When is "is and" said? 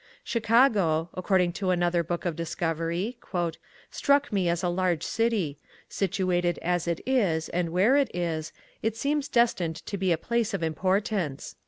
7.05-7.69